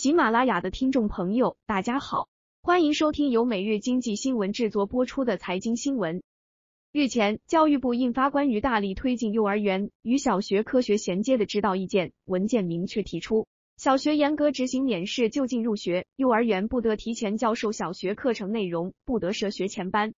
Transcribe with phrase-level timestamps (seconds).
[0.00, 2.30] 喜马拉雅的听众朋友，大家好，
[2.62, 6.22] 欢迎收听由每日经济新闻制作播出的财经新闻。
[6.90, 20.14] 日前，教育部印发关于大力推进幼儿园与小学科学衔接的指导意见，文件明确提出，小学严格执行免试就近入学，幼儿园不得提前教授小学课程内容，不得设学前班。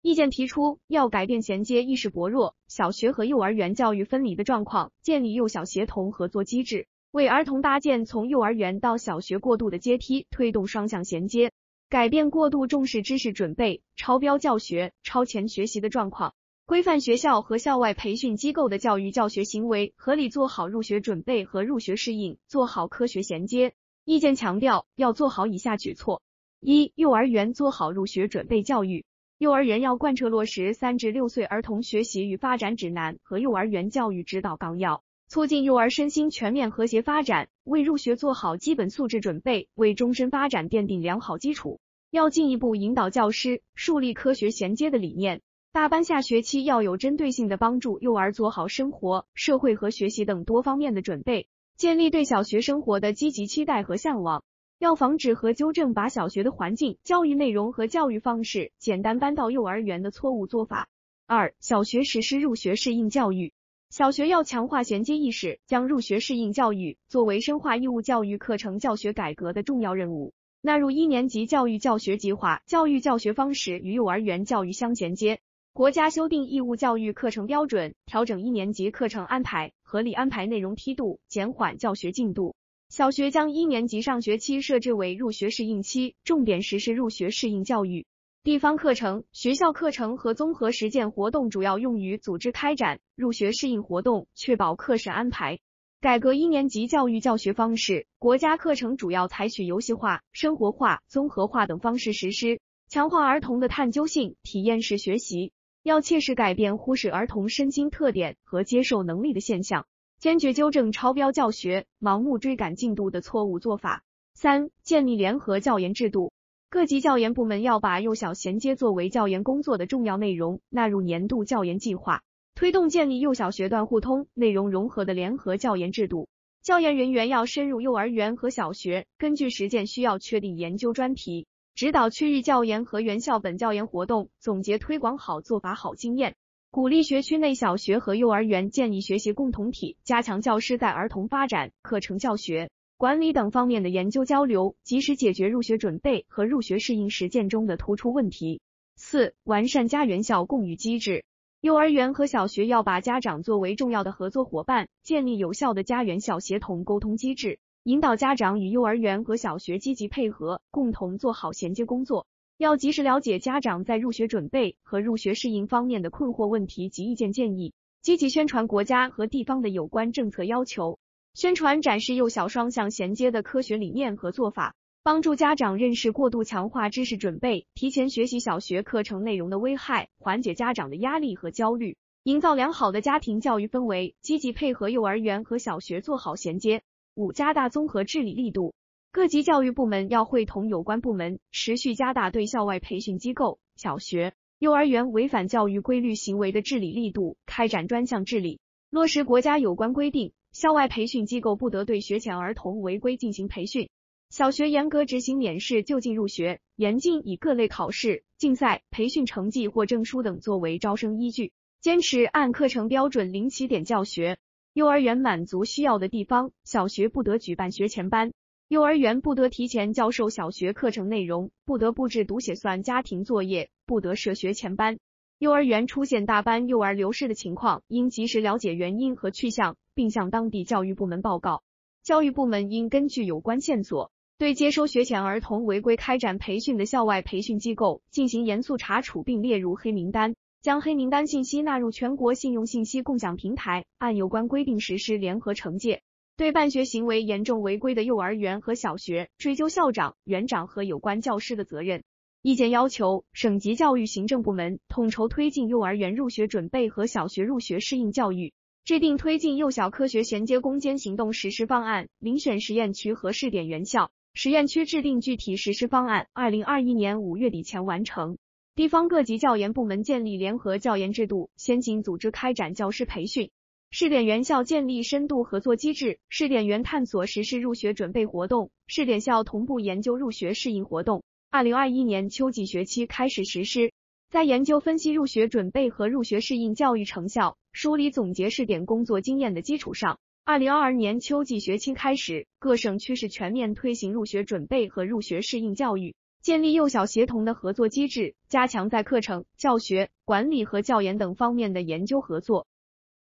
[0.00, 11.52] 意见提出，要改变衔接意识薄弱、小学和幼儿园教育分离的状况，建立幼小协同合作机制，为儿童搭建从幼儿园到小学过渡的阶梯，推动双向衔接，
[11.90, 16.32] 改变过度重视知识准备、超标教学、超前学习的状况，
[16.64, 23.74] 规范学校和校外培训机构的教育教学行为，合理做好入学准备和入学适应，做好科学衔接。
[24.06, 26.22] 意见强调，要做好以下举措：
[26.60, 29.04] 一、幼儿园做好入学准备教育。
[29.36, 35.02] 幼儿园要贯彻落实三至六岁儿童学习与发展指南和幼儿园教育指导纲要，
[35.32, 41.80] 促进幼儿身心全面和谐发展，为入学做好基本素质准备，为终身发展奠定良好基础。
[42.10, 45.40] 要进一步引导教师树立科学衔接的理念，
[45.72, 54.44] 大班下学期要有针对性的帮助幼儿做好生活、社会和学习等多方面的准备，建立对小学生活的积极期待和向往。
[54.78, 60.90] 要防止和纠正把小学的环境、教育内容和教育方式简单搬到幼儿园的错误做法。
[61.26, 63.54] 二、小学实施入学适应教育，
[63.92, 75.40] 小学要强化衔接意识，将入学适应教育作为深化义务教育课程教学改革的重要任务，纳入一年级教育教学计划，教育教学方式与幼儿园教育相衔接。
[75.74, 82.54] 国家修订义务教育课程标准，调整一年级课程安排，合理安排内容梯度，减缓教学进度。
[82.88, 88.06] 小学将一年级上学期设置为入学适应期，重点实施入学适应教育。
[88.44, 95.60] 地方课程、学校课程和综合实践活动主要用于组织开展入学适应活动，确保课时安排。
[96.00, 105.52] 改革一年级教育教学方式，国家课程主要采取游戏化、生活化、综合化等方式实施，强化儿童的探究性、体验式学习。
[105.84, 109.86] 要切实改变忽视儿童身心特点和接受能力的现象。
[110.18, 114.02] 坚决纠正超标教学、盲目追赶进度的错误做法。
[114.34, 116.32] 三、建立联合教研制度，
[116.72, 122.22] 各级教研部门要把幼小衔接作为教研工作的重要内容，纳入年度教研计划，
[122.54, 126.30] 推动建立幼小学段互通、内容融合的联合教研制度。
[126.62, 136.36] 教研人员要深入幼儿园和小学，根据实践需要确定研究专题，指导区域教研和原校本教研活动，总结推广好做法、好经验。
[136.70, 142.70] 鼓励学区内小学和幼儿园建立学习共同体，加强教师在儿童发展、课程教学、
[143.02, 148.60] 管理等方面的研究交流，及时解决入学准备和入学适应实践中的突出问题。
[148.94, 151.24] 四、完善家园校共育机制，
[151.60, 162.28] 幼儿园和小学要把家长作为重要的合作伙伴，建立有效的家园校协同沟通机制，引导家长与幼儿园和小学积极配合，共同做好衔接工作。
[162.56, 171.00] 要及时了解家长在入学准备和入学适应方面的困惑问题及意见建议，积极宣传国家和地方的有关政策要求，
[171.34, 186.82] 宣传展示幼小双向衔接的科学理念和做法，帮助家长认识过度强化知识准备、提前学习小学课程内容的危害，缓解家长的压力和焦虑，营造良好的家庭教育氛围，积极配合幼儿园和小学做好衔接。
[187.14, 188.74] 五、加大综合治理力度。
[189.10, 198.60] 各级教育部门要会同有关部门，持续加大对校外培训机构、小学、幼儿园违反教育规律行为的治理力度，开展专项治理，
[198.90, 200.32] 落实国家有关规定。
[200.52, 203.88] 校外培训机构不得对学前儿童违规进行培训。
[204.30, 214.38] 小学严格执行免试就近入学，严禁以各类考试、竞赛、培训成绩或证书等作为招生依据，坚持按课程标准零起点教学。
[214.72, 218.32] 幼儿园满足需要的地方，小学不得举办学前班。
[218.68, 224.98] 幼儿园不得提前教授小学课程内容，不得布置读写算家庭作业，不得设学前班。
[225.42, 231.64] 幼儿园出现大班幼儿流失的情况，应及时了解原因和去向，并向当地教育部门报告。
[232.04, 246.02] 教育部门应根据有关线索，对接收学前儿童违规开展培训的校外培训机构进行严肃查处，并列入黑名单，将黑名单信息纳入全国信用信息共享平台，按有关规定实施联合惩戒。
[246.36, 252.04] 对办学行为严重违规的幼儿园和小学，追究校长、园长和有关教师的责任。
[252.42, 258.52] 意见要求，省级教育行政部门统筹推进幼儿园入学准备和小学入学适应教育，
[258.84, 268.36] 制定推进幼小科学衔接攻坚行动实施方案，遴选实验区和试点园校，实验区制定具体实施方案，二零二一年五月底前完成。
[268.74, 273.50] 地方各级教研部门建立联合教研制度，先行组织开展教师培训。
[273.92, 281.22] 试点院校建立深度合作机制，试点园探索实施入学准备活动，试点校同步研究入学适应活动。
[281.54, 283.92] 二零二一年秋季学期开始实施，
[284.30, 302.66] 在研究分析入学准备和入学适应教育成效、梳理总结试点工作经验的基础上，二零二二年秋季学期开始，各省区市全面推行入学准备和入学适应教育，建立幼小协同的合作机制，加强在课程、教学、管理和教研等方面的研究合作。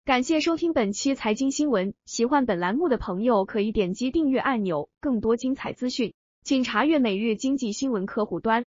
[0.06, 6.14] 感谢收听本期财经新闻，喜欢本栏目的朋友可以点击订阅按钮，更多精彩资讯，
[6.44, 8.66] 请查阅每日经济新闻客户端。